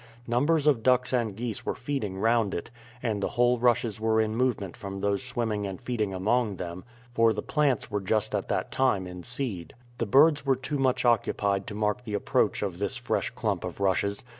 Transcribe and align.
Numbers 0.25 0.65
of 0.65 0.81
ducks 0.81 1.13
and 1.13 1.35
geese 1.35 1.63
were 1.63 1.75
feeding 1.75 2.17
round 2.17 2.55
it, 2.55 2.71
and 3.03 3.21
the 3.21 3.27
whole 3.29 3.59
rushes 3.59 4.01
were 4.01 4.19
in 4.19 4.35
movement 4.35 4.75
from 4.75 4.99
those 4.99 5.21
swimming 5.21 5.67
and 5.67 5.79
feeding 5.79 6.11
among 6.11 6.55
them, 6.55 6.83
for 7.13 7.33
the 7.33 7.43
plants 7.43 7.91
were 7.91 8.01
just 8.01 8.33
at 8.33 8.47
that 8.47 8.71
time 8.71 9.05
in 9.05 9.21
seed. 9.21 9.75
The 9.99 10.07
birds 10.07 10.43
were 10.43 10.55
too 10.55 10.79
much 10.79 11.05
occupied 11.05 11.67
to 11.67 11.75
mark 11.75 12.03
the 12.03 12.15
approach 12.15 12.63
of 12.63 12.79
this 12.79 12.97
fresh 12.97 13.29
clump 13.29 13.63
of 13.63 13.79
rushes. 13.79 14.23